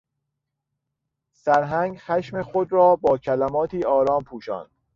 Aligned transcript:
سرهنگ 1.31 1.97
خشم 1.99 2.41
خود 2.43 2.71
را 2.71 2.95
با 2.95 3.17
کلماتی 3.17 3.83
آرام 3.83 4.23
پوشاند. 4.23 4.71